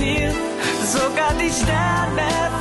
[0.00, 0.32] Ziel,
[0.82, 2.59] sogar die Sterne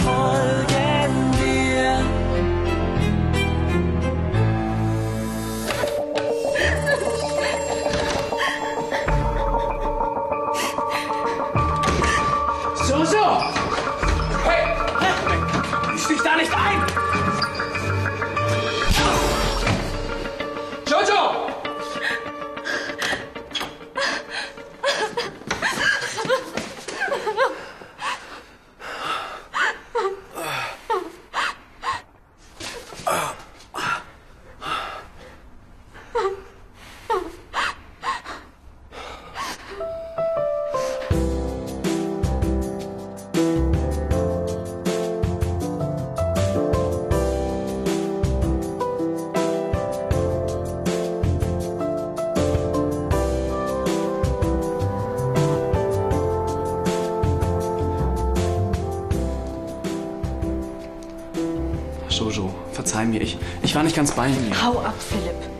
[62.80, 64.64] verzeih mir, ich, ich war nicht ganz bei mir.
[64.64, 65.59] Hau ab, Philipp.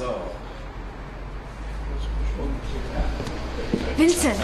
[0.00, 0.14] So.
[3.98, 4.40] Vincent,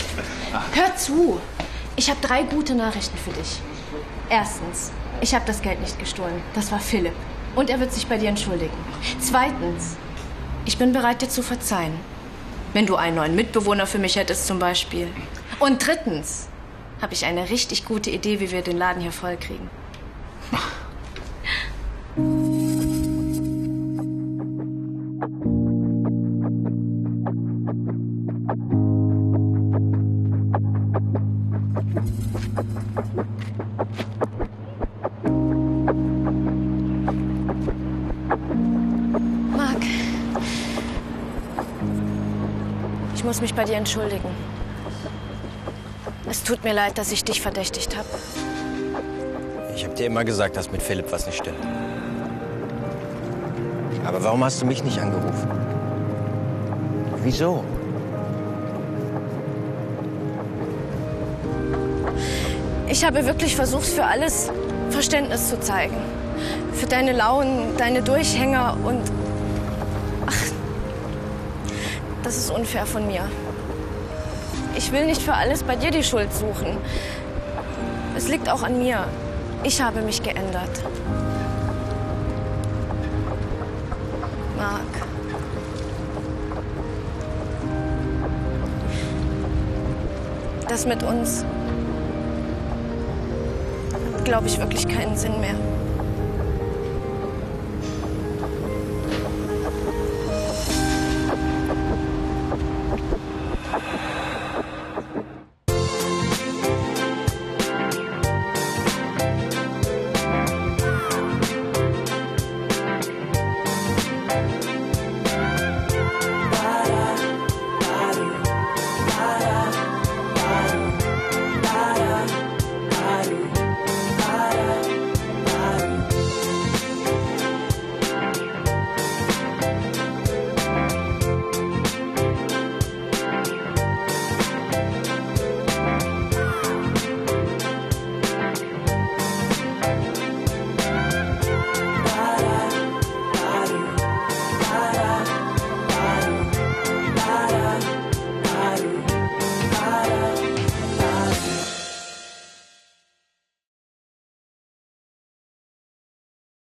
[0.74, 1.40] hör zu.
[1.96, 3.62] Ich habe drei gute Nachrichten für dich.
[4.28, 6.42] Erstens, ich habe das Geld nicht gestohlen.
[6.54, 7.14] Das war Philipp.
[7.54, 8.76] Und er wird sich bei dir entschuldigen.
[9.18, 9.96] Zweitens,
[10.66, 11.94] ich bin bereit, dir zu verzeihen.
[12.74, 15.08] Wenn du einen neuen Mitbewohner für mich hättest zum Beispiel.
[15.58, 16.48] Und drittens,
[17.00, 19.70] habe ich eine richtig gute Idee, wie wir den Laden hier vollkriegen.
[39.56, 39.82] Marc,
[43.14, 44.28] ich muss mich bei dir entschuldigen.
[46.28, 48.08] Es tut mir leid, dass ich dich verdächtigt habe.
[49.74, 51.58] Ich habe dir immer gesagt, dass mit Philipp was nicht stimmt.
[54.06, 55.50] Aber warum hast du mich nicht angerufen?
[57.22, 57.62] Wieso?
[62.98, 64.50] Ich habe wirklich versucht, für alles
[64.88, 65.96] Verständnis zu zeigen.
[66.72, 69.02] Für deine Launen, deine Durchhänger und...
[70.26, 70.32] Ach,
[72.22, 73.28] das ist unfair von mir.
[74.76, 76.78] Ich will nicht für alles bei dir die Schuld suchen.
[78.16, 79.04] Es liegt auch an mir.
[79.62, 80.82] Ich habe mich geändert.
[84.56, 84.80] Marc.
[90.66, 91.44] Das mit uns
[94.26, 95.54] glaube ich, wirklich keinen Sinn mehr.